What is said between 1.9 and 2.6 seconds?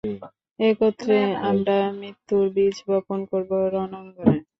মৃত্যুর